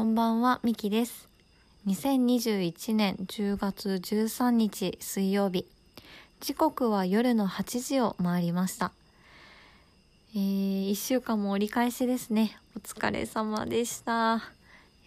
[0.00, 1.28] こんばんは、みきです。
[1.86, 5.66] 2021年10月13日水曜日。
[6.40, 8.92] 時刻は夜の8時を回りました。
[10.34, 12.58] えー、1週間も折り返しですね。
[12.74, 14.42] お疲れ様でした。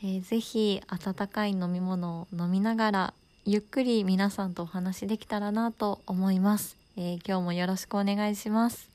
[0.03, 3.13] えー、ぜひ温かい飲み物を飲みながら、
[3.45, 6.77] ゆっくり皆さんとお話できたらなと思います。
[6.97, 8.92] えー、今日もよろしくお願いします。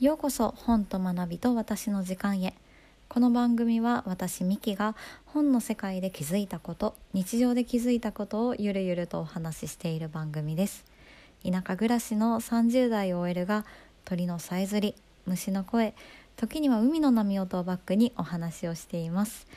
[0.00, 2.54] ようこそ本と学びと私の時間へ。
[3.08, 4.94] この番組は私ミキが
[5.26, 10.84] 本の世界で気づいたこと日常で気づいたことをゆるゆるとお話ししている番組です。
[11.42, 13.64] 田舎暮らしの30代 OL が
[14.04, 14.94] 鳥のさえずり
[15.26, 15.94] 虫の声
[16.36, 19.48] 時には海の波音をバックにお話をしています。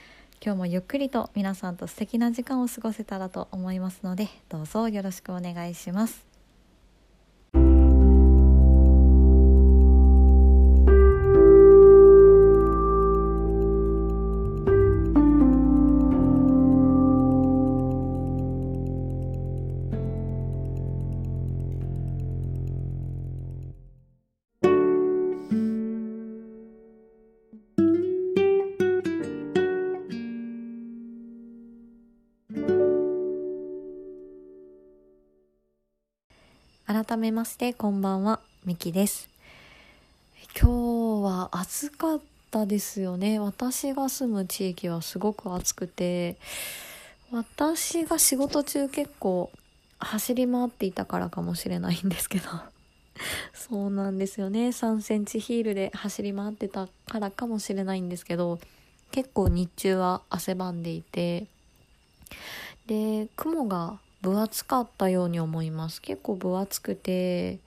[0.44, 6.31] 今日もゆっくりと皆さんと素敵な時間を過ごせたらと思いますのでどうぞよろしくお願いします。
[37.22, 39.30] めましてこんばんはみきです。
[40.60, 43.38] 今日は暑かったですよね。
[43.38, 46.38] 私が住む地域はすごく暑くて
[47.32, 49.52] 私が仕事中結構
[50.00, 52.50] 走り回っていたからかもしれないんですけど
[53.54, 54.70] そうなんですよね。
[54.70, 58.60] 3センチヒールで走り回ってたからかもしれないんですけど
[59.12, 61.46] 結構日中は汗ばんでいて
[62.88, 66.02] で雲が分厚かったように思います。
[66.02, 67.60] 結構分厚くて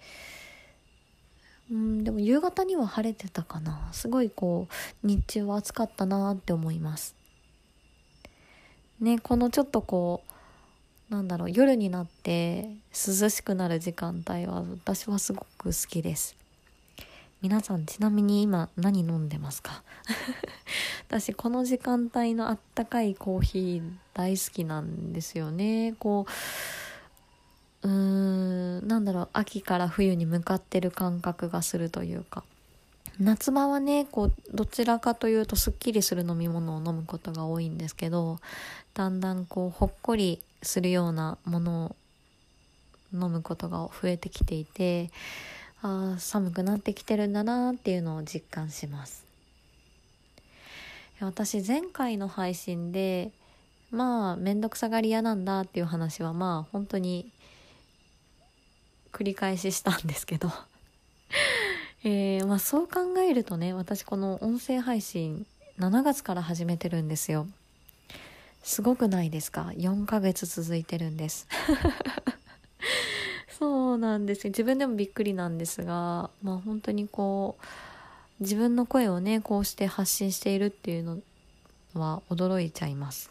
[1.71, 3.89] うんでも夕方には晴れてたかな。
[3.93, 7.15] すごいこう日中は暑かったなって思います。
[9.01, 10.23] ねこのちょっとこ
[11.11, 16.44] うなんだろう夜になって涼しくなる時間帯は私はすごく好きです。
[17.45, 19.83] 皆さんちなみに今何飲んでますか？
[21.11, 25.95] 私この時間帯のあったかいコーヒー大好きなんですよね。
[25.99, 26.25] こ
[27.83, 32.45] ううーんなんだろう秋から冬に向かってる感覚がするというか。
[33.21, 38.41] 夏場はねこうどちらかというとすっきりする飲み物を飲むことが多いんですけど
[38.95, 41.97] だんだんこうほっこりするようなものを
[43.13, 45.11] 飲むことが増えてきていて
[45.87, 49.23] あ寒くなってきてるんだなっていうのを実感します。
[51.21, 53.31] 私前回の配信で
[53.91, 57.31] まあ面倒くさがり屋なんだっていう話はまあ本当に
[59.13, 60.51] 繰り返ししたんですけど。
[62.03, 65.47] えー、まあそう考えるとね私この音声配信
[65.79, 67.47] 7月から始めてるんですよ。
[68.63, 71.47] すごくないですか？4ヶ月続いてるんです。
[73.65, 74.51] そうなんですよ。
[74.51, 81.19] 自分でもびっくりなんですがまあ本当にこう自分の声をねこうして発信しているっていうの
[81.95, 83.31] は驚いちゃいます、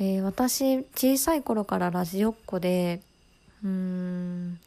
[0.00, 3.02] えー、私小さい頃からラジオっ子で
[3.62, 4.58] うーん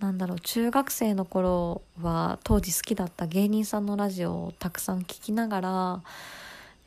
[0.00, 6.02] なんだろう中学生の頃は当時好きだった芸人さんのラジオをたくさん聞きながら、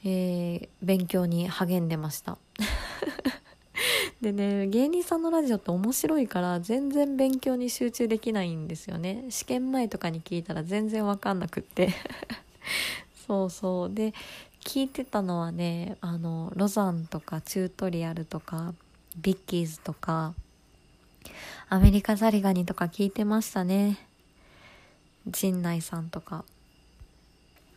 [0.03, 2.38] えー、勉強に励んでました。
[4.22, 9.26] でね芸人さんのラジオって面白いから全然勉強に集中できないんですよね。
[9.30, 11.94] 試験前とかに聞いたら全然わかんなくって。
[13.28, 13.94] そうそう。
[13.94, 14.14] で
[14.64, 18.74] 聞いてたのはねあのロザンとかチュートリアルとか
[19.18, 20.34] ビッキーズとか
[21.70, 23.98] アメリカザリガニとか聞いてましたね。
[25.28, 26.46] 陣内さんとか。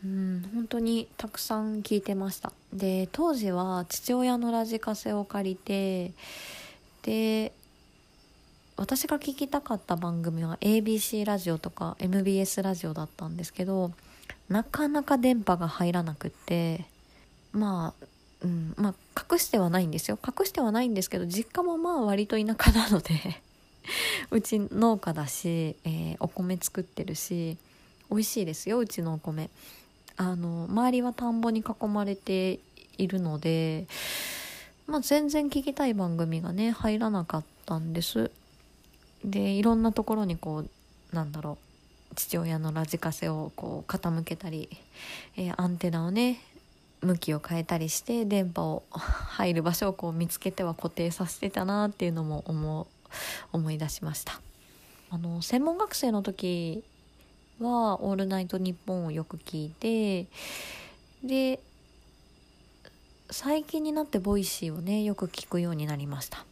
[0.04, 2.52] うん本当にたくさん聞いてました。
[2.72, 6.12] で当時は父親のラジカセを借りて
[7.02, 7.52] で
[8.76, 13.92] 私が聞きたかった番組は ABC ラジオとか MBS ラジオだったんですけど
[14.48, 16.86] なかなか電波が入らなくって
[17.52, 18.06] まあ
[18.42, 20.18] うんまあ隠してはないんですよ。
[20.26, 23.42] 隠してはないんですけど実家もまあ割と田舎なので
[24.30, 27.58] うち農家だし、えー、お米作ってるし
[28.10, 29.50] 美味しいですようちのお米。
[30.20, 32.58] あの周りは田んぼに囲まれて
[32.98, 33.86] いるので、
[34.86, 38.30] まあ、全然聞きたい番組がね入らなかったんです。
[39.24, 41.56] でいろんなところにこうなんだろ
[42.12, 44.68] う父親のラジカセをこう傾けたり、
[45.38, 46.42] えー、アンテナをね
[47.00, 52.86] 向きを変えたりして電波を入る場所をこう見つけては固定させてたなっていうのも思
[53.52, 54.38] 思い出しました。
[55.08, 56.84] あの専門学生の時
[57.60, 60.26] は「オールナイトニッポン」をよく聞いて
[61.22, 61.60] で
[63.30, 66.44] 最近になって Voicy をねよく聞くようになりました。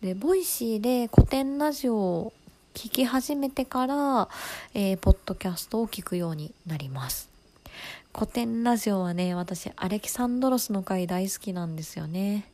[0.00, 2.32] で Voicy でコテンラジオを
[2.74, 4.28] 聞き始めてから、
[4.74, 7.30] えー、ポッドキャストを聞くようになります。
[8.14, 12.50] コテンラジオはね私アレキサンドロスの回大好きなんですよね。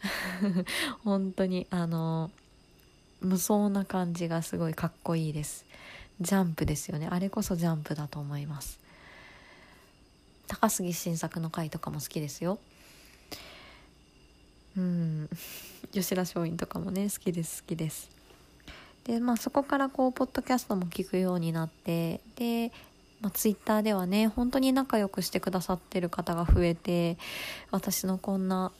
[1.04, 2.30] 本当にあの
[3.20, 5.64] 無双な感じがすごいかっこいいです。
[6.20, 7.08] ジャンプですよね。
[7.10, 8.78] あれこそジャンプだと思います。
[10.48, 12.58] 高杉晋作の回とかも好きですよ。
[14.76, 15.30] うん。
[15.92, 18.10] 吉田松陰とかもね好きです好きです。
[19.04, 22.70] でまあそこからこうポッドキャストも聞くようになってで、
[23.20, 27.16] まあ、ツイッターではね本当に仲良くしてくださってる方が増えて
[27.70, 28.72] 私のこんな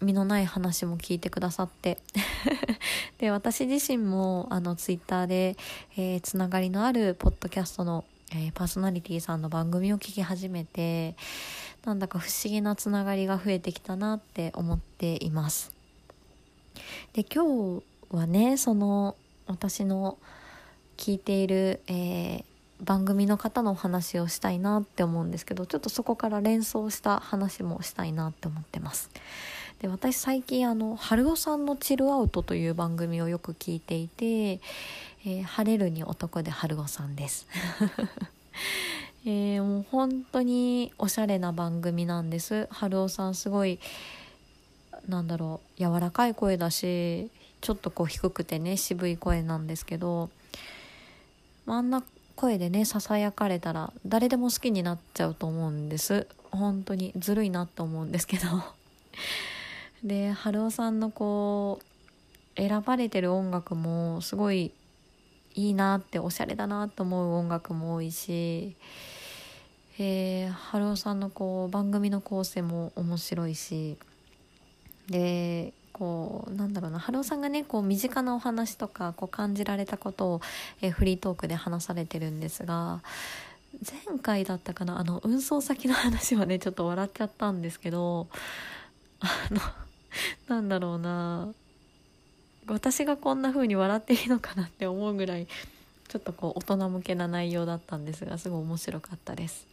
[0.00, 1.98] 身のない話も聞いてくださって。
[3.18, 5.56] で私自身もあのツイッターで、
[5.96, 11.14] えー、つながりのあるポッドキャストのえー、パーソナリティさんの番組を聞き始めて
[11.84, 15.72] なんだか不思議なつながりが増えてきたなって思っています。
[17.12, 19.16] で今日はねその
[19.46, 20.18] 私の
[20.96, 22.44] 聞いている、えー、
[22.80, 29.10] 番組の方のお話をしたいなって思うんですけどちょっとそこから連想した話もしたいなって思ってます。
[29.80, 34.60] で私最近あの春尾さんの「チルアウト」という番組をよく聞いていて
[35.28, 37.48] えー、晴れるに男で春尾さんです。
[39.26, 42.68] えー、もう本当におしゃれな番組なんです。
[42.70, 43.80] 春尾さんすごい
[45.08, 47.28] なんだろう柔らかい声だし
[47.60, 50.30] ちょっとこう低くてね渋い声なんですけど
[51.66, 52.04] あんな
[52.36, 56.28] 声でねささやかれたら誰でも好きになっちゃうと思うんです。
[56.52, 58.46] 本当にずるいなと思うんですけど。
[60.06, 64.70] で春尾さんのこう選ばれてる音楽もすごい
[65.56, 68.76] いいなっておしゃれだなと思う音楽も多いし、
[69.98, 73.98] えー、春尾さんのこう番組の構成も面白いし
[75.10, 80.40] でこうなんだろうな春尾さんがねこう身近なお話とかこう感じられたことを、
[80.82, 83.02] えー、フリートークで話されてるんですが
[84.08, 88.28] 前回だったかなあの運送先の話はねちょっと笑っちゃったんですけど
[89.18, 89.60] あの
[90.48, 91.52] なんだろうな
[92.66, 95.46] 私がこんな風に笑っていいのかなって思うぐらい
[96.08, 99.66] ちょっとこう大人向けな内容だったんですがすごい面白かったです。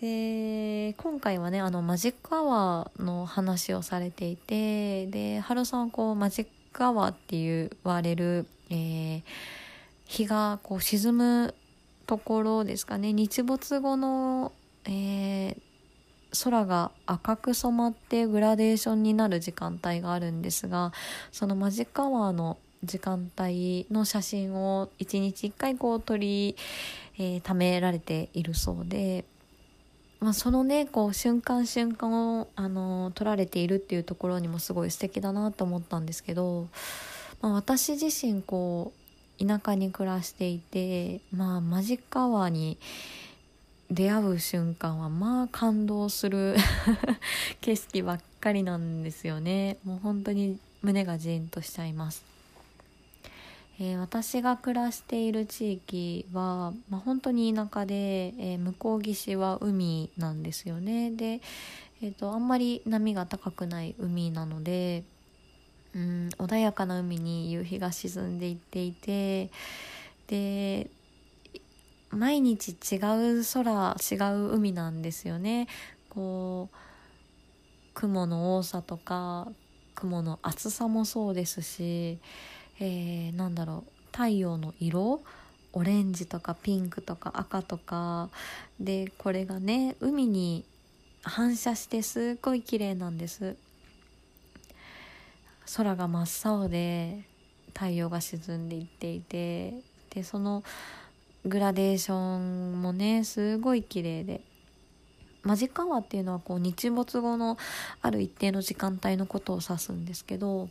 [0.00, 9.22] で今回はねあのマジックアワーの話をされていてでハロさんはこうマジックアワーって言われる、えー、
[10.04, 11.54] 日がこう沈む
[12.06, 14.52] ところですかね日没後の、
[14.84, 15.56] えー、
[16.42, 20.92] 空が赤く染まってグラデーションになる時間帯があるんですが
[21.32, 26.56] そのマジックアワーの時間帯の写真を1日1回こう撮り、
[27.18, 29.24] えー、められているそうで、
[30.20, 36.68] まあ、そのねこう瞬間瞬間を、あの撮られているっていうところにもすごい素敵だなと思ったんですけど、
[37.40, 38.92] まあ、私自身こ
[39.40, 42.78] う田舎に暮らしていて、まあ、マジックアワーに
[43.90, 46.56] 出会う瞬間はまあ感動する
[47.60, 49.78] 景色ばっかりなんですよね。
[49.84, 52.22] もう本当に胸がジーンとしちゃいます、
[53.80, 61.10] えー、私が暮らしている地域は、まあ、本当に田舎で、えー、向こう岸は海なんですよね。
[61.10, 61.40] で、
[62.02, 65.04] えーと、あんまり波が高くない海なので
[65.94, 69.50] うん穏やかな海に夕日が沈んでいっていて
[70.26, 70.90] で
[72.14, 72.96] 毎日違
[73.40, 75.68] う空違う海なんですよね。
[76.08, 76.76] こう
[77.94, 79.48] 雲の多さとか
[79.94, 82.18] 雲の厚さもそうですし、
[82.80, 85.22] えー、なんだろう太陽の色
[85.72, 88.30] オレンジとかピンクとか赤とか
[88.78, 90.64] でこれがね海に
[91.22, 93.56] 反射してすっごい綺麗なんです。
[95.76, 97.24] 空が真っ青で
[97.72, 99.74] 太陽が沈んでいっていて
[100.10, 100.62] でその
[101.44, 104.40] グラデーションもねすごい綺麗で。
[105.42, 107.58] マジカワっていうのはこう日没後の
[108.00, 110.70] ある一定の時間帯のことを指すんですけど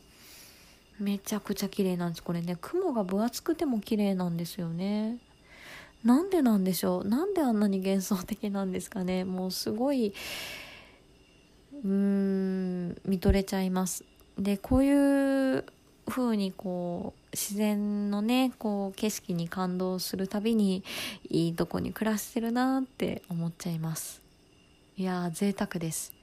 [1.00, 2.24] めちゃくちゃ綺麗なんです。
[2.24, 5.20] これね雲が分厚くても綺麗なんですよね。
[6.04, 7.08] なんでなんでしょう？
[7.08, 9.26] なんであんなに幻想的なんですかね？
[9.26, 10.14] もうすごい
[11.84, 14.04] うーん見とれちゃいます。
[14.40, 15.66] でこういう
[16.08, 20.84] 風にこう自然のねこう景色に感動するたびに
[21.30, 24.22] いいとこに暮らしてるなって思っちゃいます。
[24.96, 26.14] いやー贅沢です。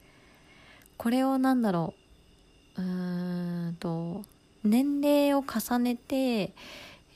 [0.97, 1.93] これをなんだろ
[2.77, 2.81] う。
[2.81, 4.23] うーんと
[4.63, 6.53] 年齢を重ねて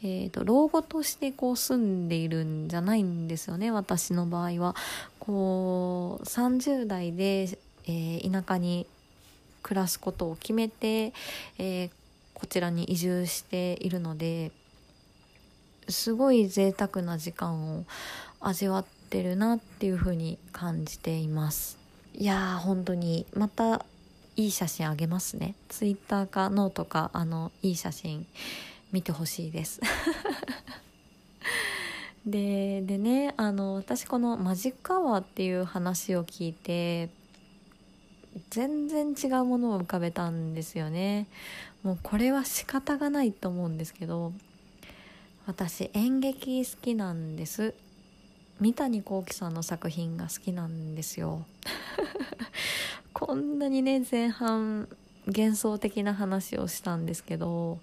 [0.04, 4.75] えーと、老後としてこう住んでいるんじゃないんですよね私の場合は。
[5.20, 8.86] こう30代で、えー、田舎に
[9.64, 11.12] 暮らすことを決めて、
[11.58, 11.90] えー、
[12.36, 14.51] こちらに移住しているので
[15.89, 17.86] すごい贅沢な時間を
[18.39, 21.77] 味わってるなっていう風に感じています。
[22.13, 23.86] いやー本当にまた
[24.36, 25.56] いい写真あげますね。
[25.70, 28.25] ツイッターかノートかあのいい写真
[28.92, 29.80] 見てほしいです。
[32.25, 37.10] ででねあの私このマジックアワーっていう話を聞いて
[38.50, 41.27] 全然違うものを浮かべたんですよね。
[41.86, 44.34] もうこれは仕方がないと思うんですけど
[45.46, 47.75] 私演劇好きなんです。
[48.60, 51.46] 三谷幸喜さんの作品が好きなんですよ。
[53.13, 54.88] こんなにね前半
[55.27, 57.77] 幻想的な話をしたんですけど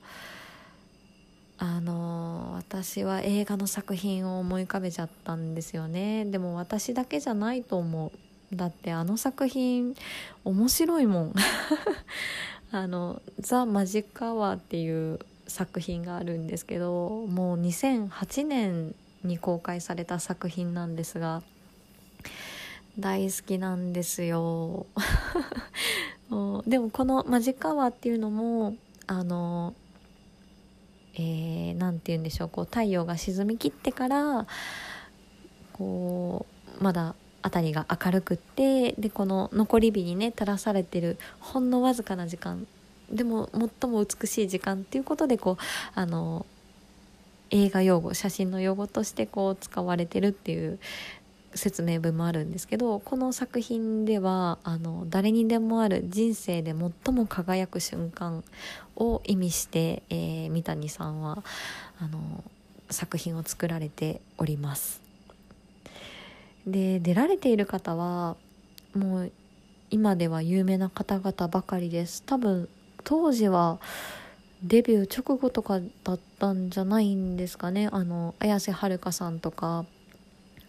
[1.59, 6.25] あの私は映画の作品を思い浮かべちゃったんですよね。
[6.25, 8.13] でも私だけじゃないと思
[8.53, 8.57] う。
[8.57, 9.95] だってあの作品
[10.45, 11.35] 面白いもん。
[12.73, 21.43] あの「ザ・マジック・アワー」っていう作品があるんですけどもう2008年に公開された作品なんですが
[22.99, 24.87] 大好きなんですよ。
[26.67, 28.75] でもこの「マジック・アワー」っていうのも
[29.07, 29.75] あの
[31.15, 34.47] えー、て言うんでしょうこう太陽が沈みきってから
[35.75, 36.47] こ
[36.81, 42.67] うまだ辺りが明るくってでこの残り火にね照らされてるほんのわずかな時間
[43.11, 45.63] でも最も美しい時間っていうことでこう
[45.95, 46.47] あの
[47.51, 50.79] 映画用語写真の用語としてこう使われてるっていう
[51.55, 58.43] 説明文もあるんですけどこの作品ではあの誰にでもある人生で最も輝く瞬間
[58.97, 61.45] を意味して、えー、三谷さんは
[62.01, 62.43] あの
[62.89, 65.02] 作品を作られております。
[66.67, 68.37] で出られている方は
[68.95, 69.33] もう
[69.91, 72.23] 今では有名な方々ばかりです。
[72.25, 72.69] 多分
[73.05, 73.79] 当時は
[74.63, 77.89] デビュー直後とかだったんじゃないんですかね。
[77.91, 79.85] あの綾瀬はるかさんとか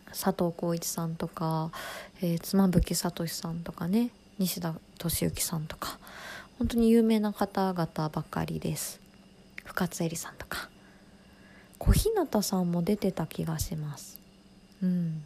[0.10, 1.72] 佐藤浩市さんとか、
[2.22, 4.12] えー、妻夫木聡さんとかね。
[4.40, 6.00] 西田敏行さんとか。
[6.60, 9.02] 本当に有名な方々ばかりです。
[9.66, 10.70] 深津絵里さんとか。
[11.78, 14.20] 小日向さんも出てた気がします。
[14.82, 15.24] うん。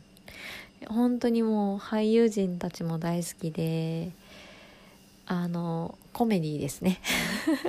[0.88, 4.12] 本当にもう俳優陣たちも大好きで
[5.25, 7.00] あのコメディですね。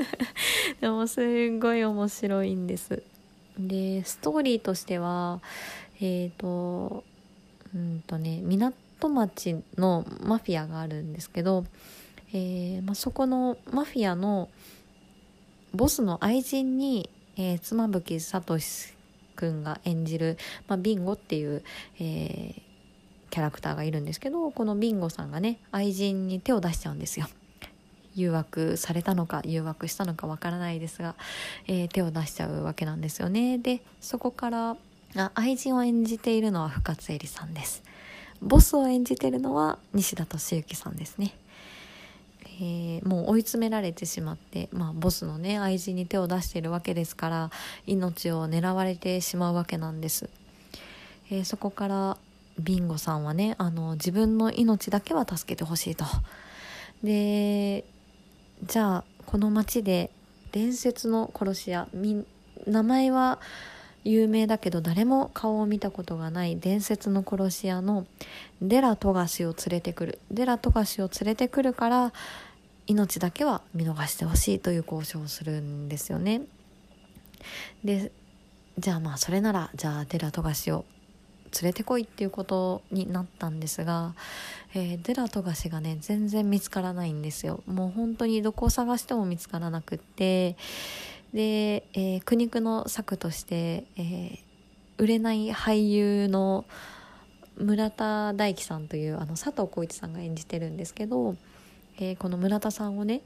[0.81, 3.03] でもすんごい面白いんです。
[3.59, 5.41] でストーリーとしては
[6.01, 7.05] えっ、ー、と
[7.75, 11.65] うんとね港町のマフィアがあるんですけど、
[12.33, 14.49] えーまあ、そこのマフィアの
[15.75, 18.59] ボスの愛人に、えー、妻夫木聡
[19.37, 21.63] 君が演じる、まあ、ビンゴっていう、
[22.01, 22.63] えー、
[23.31, 27.27] キャラクターがいるんですけどこのビンゴさんがね愛人に手を出しちゃうんですよ。
[28.15, 31.15] 誘惑されたのか誘惑したのかわからないですが、
[31.69, 33.59] えー、手を出しちゃうわけなんですよね。
[33.59, 34.77] でそこから
[35.17, 37.83] あ愛人を演じているのは深津絵里さんです
[38.43, 41.35] ボスを演じているのは西田敏行さんですね、
[42.45, 47.51] えー、もう追い詰められてしまって、まあ、ボスのね愛人に手を出しているわけですから
[47.87, 50.29] 命を狙われてしまうわけなんです、
[51.31, 52.17] えー、そこから
[52.59, 56.05] ビンゴさんはねあの自分の命だけは助けてほしいと
[57.03, 57.85] で
[58.65, 60.11] じゃあこの町で
[60.53, 61.89] 伝説の殺し屋
[62.67, 63.39] 名前は
[64.05, 68.07] 有名だけど誰も顔を見たことがない伝説の殺し屋の
[68.63, 72.13] デラトガシを連れてくるデラトガシを連れてくるから
[72.87, 76.43] 命だけは見逃してほしいという交渉をするんですよね。
[77.85, 78.11] で
[78.79, 80.85] じゃあまあそれならじゃあデラトガシを
[81.63, 84.15] 連れてこいっていうことになったんですが、
[84.75, 90.57] えー、デラトガシがね全然見つからないんですよもう本当にどこを探しても見つからなくって
[91.33, 94.39] で、えー、苦肉の策として、えー、
[94.99, 96.65] 売れない俳優の
[97.57, 101.37] 村田大樹さんというあの佐藤浩市さんが演じてるんですけど、
[101.99, 103.23] えー、この村田さんをね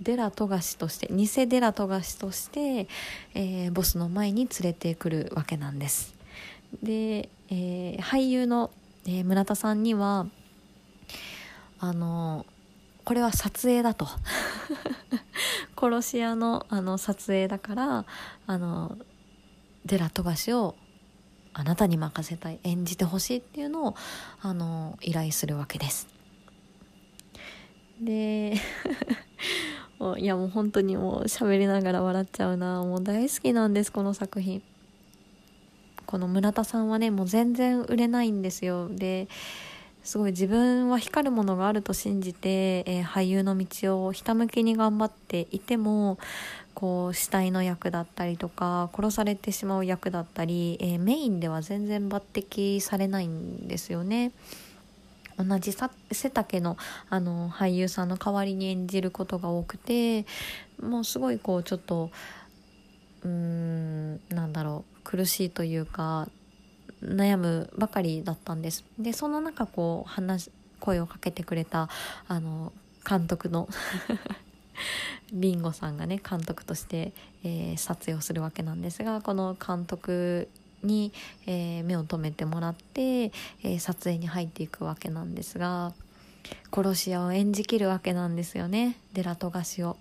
[0.00, 2.88] デラ富樫として偽デラ富樫として、
[3.34, 6.21] えー、ボスの前に連れてくるわけなんです。
[6.82, 8.70] で、えー、俳優の、
[9.06, 10.26] えー、村田さんには
[11.78, 12.46] あの
[13.04, 14.06] これは撮影だと。
[15.76, 18.06] 殺し屋のあの撮影だから
[18.46, 18.96] あの
[19.84, 20.76] デラ富樫を
[21.54, 23.94] あなたに任せたい演じてほしいっていうのを
[24.40, 26.08] あの依頼するわけです。
[28.00, 28.54] で
[30.18, 32.82] いやもう本当にもう喋りながら笑っちゃうな。
[32.84, 34.62] もう大好きなんですこの作品。
[36.12, 39.28] この村田さんはねもう全然売れないんですよで
[40.04, 46.18] すごい自分は光るものがあると信じて、えー、俳優の道をひたむきに頑張っていても
[46.74, 54.32] こう死体の役だったりとか殺されてしまう役だったり、えー、メインでは全然抜擢されないんですよね。
[55.38, 56.76] 同じ背丈の
[57.08, 60.26] あの俳優さんの代わりに演じることが多くて
[60.78, 62.10] もうすごいこうちょっと
[63.24, 66.28] うーんなんだろう苦しいというか
[67.02, 71.88] 悩むばかりだったんですでその中こう話声をかけてくれた
[72.28, 72.72] あの
[73.08, 73.68] 監督の
[75.32, 77.12] ビンゴさんがね監督として、
[77.44, 80.48] えー、撮影をするわけなんですがこの監督
[80.82, 81.12] に、
[81.46, 85.92] えー、目を留めてもらって、えー、撮影に入っていくわけなんですが
[86.74, 89.96] 殺し屋を演じきるわけなんですよねデラトガシを。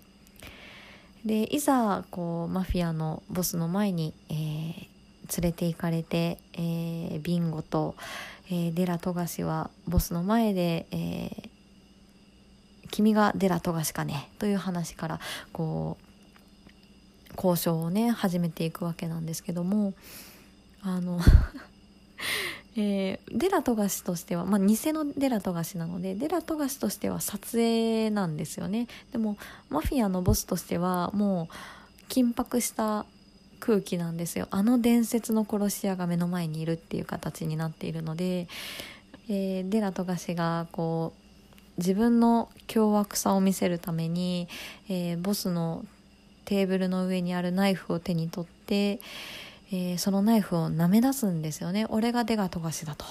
[1.26, 4.88] でいざこうマフィアのボスの前に、えー、
[5.38, 7.96] 連れて行かれて、えー、ビンゴと、
[8.48, 11.50] えー、デラトガシはボスの前で、えー、
[12.92, 15.20] 君がデラトガシかねという話から
[15.54, 16.12] こう
[17.36, 19.94] 交渉をね始めていくわけなんですけども
[20.82, 21.20] あの
[22.78, 28.88] えー、デラトガシとしては、まあ、偽のデラトガシなのでデラトガシとしては撮影なんですよね。
[29.12, 29.38] でも
[29.70, 33.06] マフィアのボスとしてはもう緊迫した
[33.62, 34.50] 空気なんですよ。
[34.52, 38.50] あの伝説の殺し屋が目の前にいるっていう形になっているので、
[39.30, 41.22] えー、デラトガシがこう
[41.78, 44.50] 自分の凶悪さを見せるために、
[44.90, 45.86] えー、ボスの
[46.44, 49.00] テーブルの上にあるナイフを手に取って
[49.74, 51.86] えー、そのナイフを舐め出すんですよね。
[51.88, 53.06] 俺が出が富樫だと。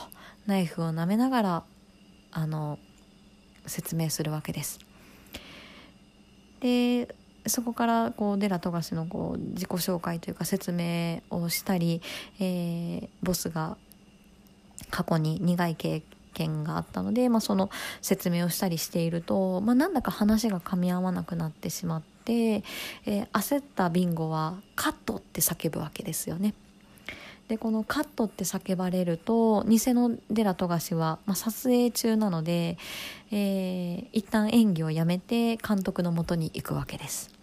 [0.46, 1.62] ナイフを舐めながら
[2.32, 2.78] あの
[3.66, 4.78] 説明するわけです。
[6.60, 7.14] で
[7.50, 12.00] そこからこうデラ富樫のこう自己紹介というか説明をしたり、
[12.38, 13.76] えー、ボスが
[14.90, 26.54] 過去に苦い経験があったので、まあ、その説明をしたりしていると、まあ、なんだか話が噛み合わなくなってしまって、えー、焦ったビンゴは「カット!」って叫ぶわけですよね。
[27.48, 32.78] でこの「カット!」って叫ばれると偽のデラ富樫は、まあ、撮影中なので、
[33.32, 37.39] えー、一旦演技をやめて監督のもとに行くわけです。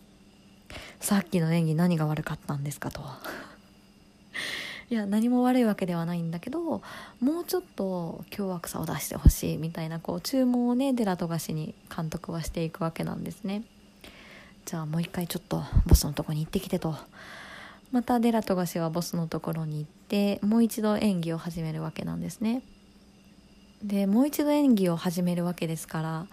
[0.99, 3.01] さっきの演技何が悪かったんですかと。
[4.89, 6.81] いや何も悪いわけではないんだけど
[7.19, 13.63] もうちょっと凶悪さを出してほしいみたいなこう注文をねデラ富樫に監督はしていくわけなんですね。
[14.65, 16.95] じゃあもう一回ちょっとボスのとこに行ってきてと
[17.91, 22.61] またデラトガシはボスのところに行ってもう一度演技を始めるわけなんですね
[23.81, 26.27] でもう一度演技を始めるわけですから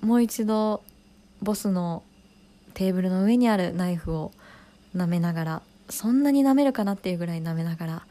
[0.00, 0.84] もう一度
[1.42, 2.04] ボスの
[2.76, 4.32] テーブルの上にあるナイフを
[4.94, 8.02] 舐めながらそんなに舐めるかなっていうぐらい舐めながら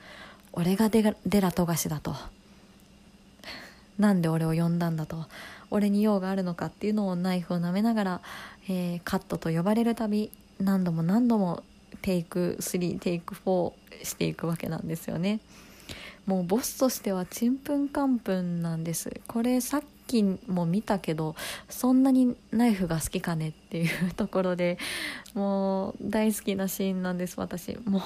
[0.53, 2.15] 俺がデラトガシだと。
[3.99, 5.25] なんで俺を呼んだんだと。
[5.69, 8.21] 俺に用があるのかっていうのをナイフを舐めながら、
[8.67, 11.61] えー、カットと呼ばれるたび何度も何度も
[12.01, 13.73] テイク3テイク4
[14.03, 15.41] していくわけなんですよね。
[16.25, 19.11] もうボスとしてはちんぷんかんぷんなんです。
[19.27, 21.35] これさっきも見たけど
[21.69, 24.77] そんなにナイフが好きかねっていうところで
[25.33, 27.77] もう大好きなシーンなんです私。
[27.85, 28.01] もう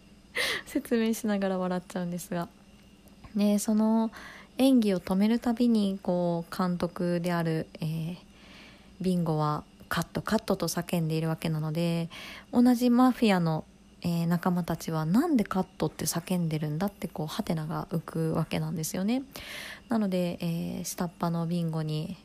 [0.66, 2.48] 説明しながら笑っちゃうんですが。
[3.34, 4.10] ねその
[4.58, 8.16] 演技を止めるたびにこう監督である、えー、
[9.00, 12.08] ビンゴはカットカットと叫んでいるわけなので
[12.52, 13.64] 同じマフィアの、
[14.04, 19.22] えー、仲間たちはなんでカットって叫んでるんだってこうハテナが浮くわけなんですよね。
[19.88, 22.16] なので、えー、下っ端のビンゴに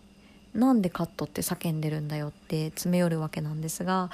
[0.54, 4.10] なんでカットって叫んでるんだよって詰め寄るわけなんですが、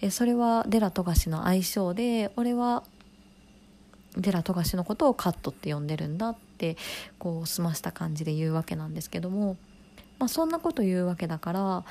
[0.00, 2.84] えそれはデラ富樫の愛称で俺は
[4.16, 6.76] デラ富樫のことをカットって呼んでるんだって
[7.18, 9.56] こう済ました感じで言うわけなんですけども、
[10.18, 11.84] まあ、そんなこと言うわけだから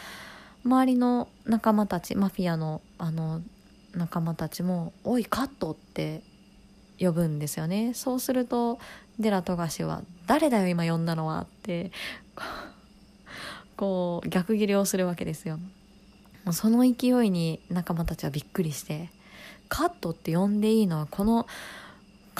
[0.63, 3.41] 周りの仲間たちマフィアのあの
[3.93, 6.21] 仲間たちも「おいカット!」って
[6.99, 8.79] 呼ぶんですよねそうすると
[9.19, 11.91] デラ富樫は「誰だよ今呼んだのは」って
[13.75, 15.59] こう逆ギレをするわけですよ
[16.51, 19.09] その勢いに仲間たちはびっくりして
[19.69, 21.45] 「カットって呼んでいいのはこの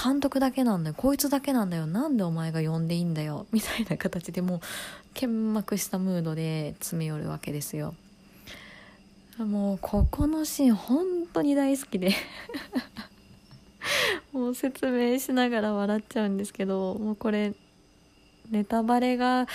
[0.02, 4.60] 監督だけなんだよこいつだけなんだよなんでお前が呼んでいいんだよみたいな形でもう
[5.14, 7.96] 剣幕したムードで詰め寄るわけですよ
[9.38, 12.12] もうここのシーン本当に大好きで。
[14.34, 17.54] もう説明しながら笑っちゃうんですけどもうこれ
[18.52, 19.48] ネタバレが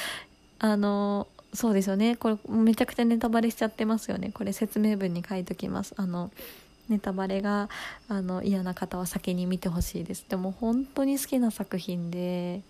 [0.58, 2.16] あのそうですよね。
[2.16, 4.30] これめちゃくちゃネタバレしちゃってますよね。
[4.32, 5.92] これ説明文に書いときます。
[5.96, 6.30] あの
[6.88, 7.68] ネタバレが
[8.08, 10.24] あの嫌な方は先に見てほしいです。
[10.28, 12.62] でも本当に好きな作品で、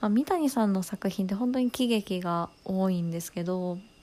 [0.00, 3.78] まあ、三谷さんの作品って本当に喜劇が多いんですけど「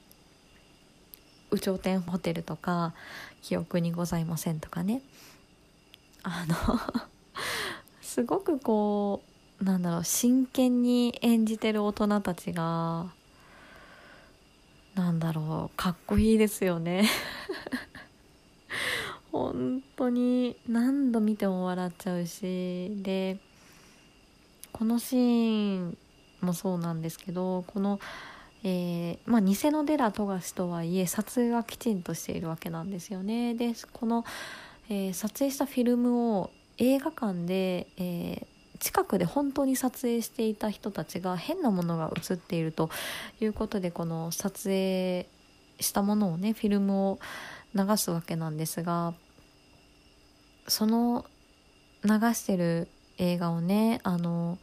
[1.51, 2.93] 有頂天ホテル」とか
[3.41, 5.01] 「記憶にございません」とかね。
[6.23, 6.55] あの
[8.01, 9.21] すごくこ
[9.61, 13.11] うなんだろう真剣に演じてる大人たちが
[14.95, 17.09] なんだろうかっこいいですよね。
[19.31, 23.37] 本当に何度見ても笑っちゃうしで
[24.71, 25.97] このシーン
[26.41, 27.99] もそうなんですけどこの、
[28.67, 33.53] えー、まあ、偽のデラ富樫とはいえ撮影はきちんとしているわけなんですよね。
[33.53, 34.25] でこの、
[34.89, 36.49] えー、撮影したフィルムを
[36.79, 42.89] 映画館で、えー近くで本当に撮影していた人たちが変なものが映っていると
[43.39, 45.27] いうことでこの撮影
[45.79, 47.19] したものをねフィルムを
[47.73, 49.13] 流すわけなんですが
[50.67, 51.25] その
[52.03, 54.57] 流してる映画をねあの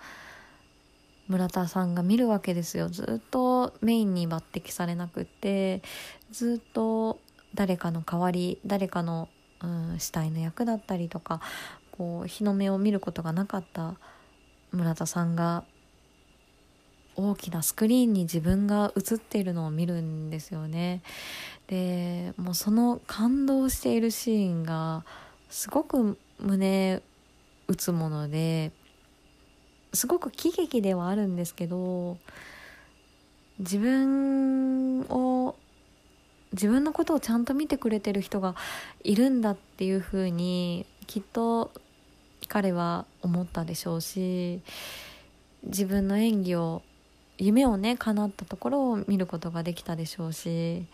[1.29, 5.83] 村田さんが見るわけですよずっとメインに抜擢されなくって
[6.31, 7.19] ずっと
[7.55, 9.29] 誰かの代わり誰かの、
[9.63, 11.41] うん、死体の役だったりとか
[11.91, 13.95] こう日の目を見ることがなかった
[14.73, 15.65] 村田さんが
[17.15, 21.03] 大きなスクリーンに自分が映っているのを見るんですよね。
[21.67, 25.05] でもうその感動しているシーンが
[25.51, 27.03] すごく胸
[27.69, 28.73] 打つもので
[29.93, 32.19] すごく喜劇ではあるんですけど
[33.59, 35.55] 自分を
[36.53, 38.55] 自分のことをちゃんと見てくれてる人が
[39.05, 41.71] いるんだっていうふうにきっと
[42.49, 44.61] 彼は思ったでしょうし
[45.65, 46.83] 自分の演技を
[47.39, 50.85] 夢をね叶ったところを見ることができたでしょうし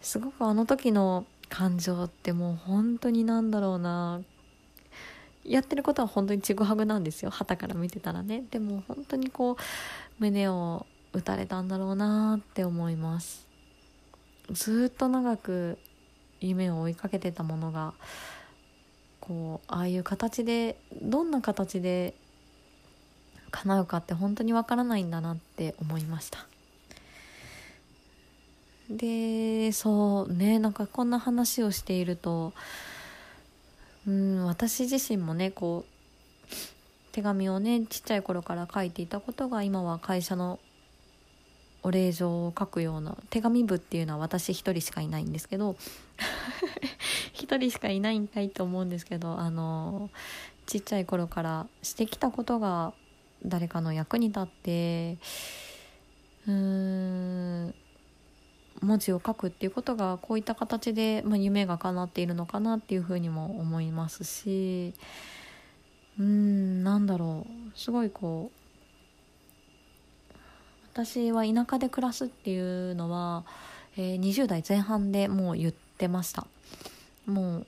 [0.00, 4.20] すごくあの時の感情ってもう本当になんだろうな
[5.48, 7.30] やってることは本当にちぐはぐなんですよ。
[7.30, 8.44] 旗から見てたらね。
[8.50, 9.56] でも本当にこう
[10.18, 13.46] 胸を打たれたんだろうなって思います。
[14.50, 15.78] ずっと長く
[16.40, 17.94] 夢を追いかけてたものが
[19.20, 22.14] こうああいう形でどんな形で
[23.50, 26.46] 叶うかって本当にわからないんだなって思いました。
[28.88, 32.52] でそうねなんかこんな話をしていると
[34.06, 35.96] うん私自身もねこう
[37.12, 40.60] 手紙をねちっちゃい頃から書いていたことが今は会社の
[41.82, 45.76] お礼状を書くような手紙部っていうのは私一人しかいないんですけど
[47.32, 50.10] 一人しかいないんかいと思うんですけどあの
[50.66, 52.92] ちっちゃい頃からしてきたことが
[53.44, 55.16] 誰かの役に立って
[56.46, 56.52] うー
[57.68, 57.74] ん
[58.82, 64.94] 文字を書くっていうことがこういった形で、まあ、夢が叶っているのかなっていうふうにも思いますし
[66.18, 68.66] うんなんだろうすごいこう
[70.92, 73.44] 私は田舎で暮らすっていうのは、
[73.98, 76.46] えー、20代前半でもう言ってました。
[77.26, 77.66] もう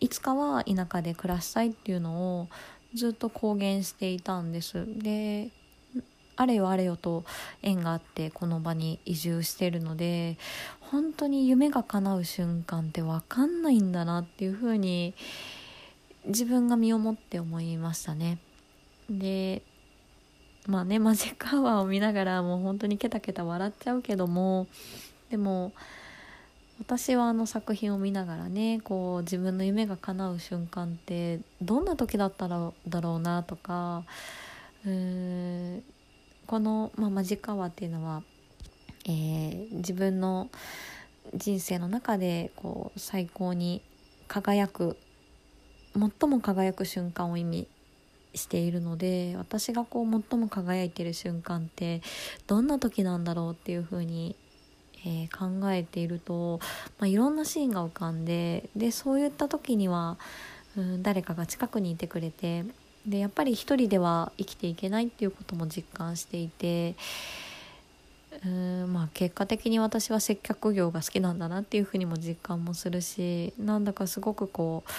[0.00, 2.48] いつかは田舎で暮らしたいっていうのを
[2.94, 4.84] ずっと公言していたんです。
[4.98, 5.50] で
[6.36, 7.24] あれよあれよと
[7.62, 10.36] 縁があってこの場に移住してるので
[10.80, 15.14] 本当に夢が叶う瞬間って分かんないんだなっていうふうに
[16.26, 18.38] 自分が身をもって思いましたね。
[19.08, 19.62] で
[20.66, 24.66] まあねマジックアワーを見ながらもう本当にケタケタ笑っちゃうけども
[25.30, 25.72] でも
[26.80, 34.04] 私はあの作品を見ながらねこう自分の夢が叶う瞬間ってどんな時だったらだろうなとか
[34.84, 35.84] うーん
[36.46, 38.22] この、まあ、マジックアワっていうのは、
[39.06, 40.48] えー、自分の
[41.34, 43.82] 人生の中でこう最高に
[44.28, 44.96] 輝く
[45.94, 47.68] 最も輝く瞬間を意味
[48.34, 52.02] しているので私がこう最も輝いてる瞬間って
[52.46, 54.36] どんな時なんだろうっていうふうに、
[55.04, 56.60] えー、考えていると、
[56.98, 60.18] まあ、いろんなシーンが浮かんででそういった時には、
[60.76, 62.64] うん、誰かが近くにいてくれて
[63.06, 66.96] でやっぱり一人では生きていけないっていうことも実感していて
[68.44, 74.90] うんまあ結果的に私は接客業が好きなんだなっていうふうにも実感もするしなんだかすごくこう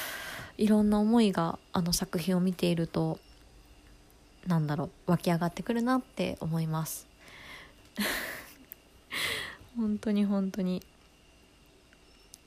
[0.62, 3.20] いろんな思いがあの作品を見ていると
[4.48, 7.06] なんだろう湧き上がってくるなって思います。
[9.76, 10.82] 本当に本当に。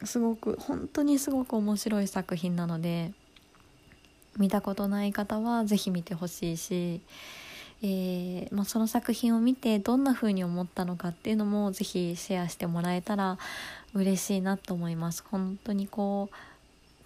[0.04, 3.12] すごく本当にすごく面白い作品なので
[4.38, 7.00] 見たことない方は是非見てほしいし、
[7.82, 13.38] えー、まあ、その作品を見てどんな風に思ったのかっていうのも是非シェアしてもらえたら
[13.94, 15.24] 嬉しいなと思います。
[15.30, 16.50] 本当にこう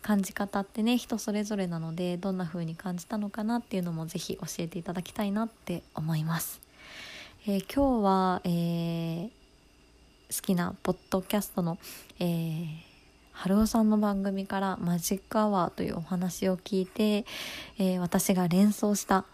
[0.04, 6.60] 感じ方ってね人それぞれなのでどんな風に感じたのかなっていうのも是非教えていただきたいなって思います、
[7.46, 9.28] えー、今日は、えー、
[10.30, 11.78] 好きなポッドキャストの、
[12.20, 12.66] えー、
[13.34, 17.26] 春尾さんの番組からマジックアワーというお話を聞いて、
[17.78, 19.26] えー、私が連想した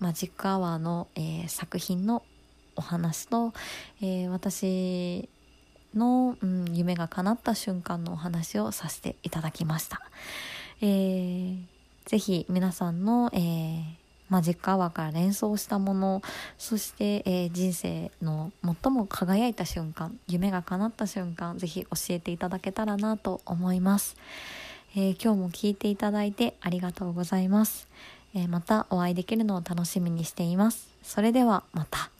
[0.00, 2.24] マジックアワーの、えー、作品の
[2.74, 3.52] お話と、
[4.02, 5.28] えー、私
[5.94, 10.02] の、うん、夢が叶った瞬間のお話をさせていただきました。
[10.80, 11.58] えー、
[12.06, 13.84] ぜひ皆さんの、えー、
[14.34, 16.20] マジックアワーから連想したもの
[16.58, 18.50] そして、えー、人生の
[18.82, 24.16] 最も輝いた瞬間夢が叶った瞬間ぜひ教えていただけたらなと思います、
[24.96, 27.86] えー、今日も聞いていただいてありがとうございます、
[28.34, 30.88] えー、またお会いできるのを楽しみにしています。
[31.04, 32.13] それではまた。